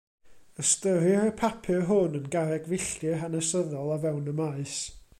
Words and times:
Ystyrir 0.63 1.25
y 1.31 1.33
papur 1.41 1.85
hwn 1.91 2.17
yn 2.21 2.27
garreg 2.37 2.67
filltir 2.73 3.23
hanesyddol 3.25 3.97
o 3.99 4.03
fewn 4.09 4.35
y 4.35 4.39
maes. 4.43 4.79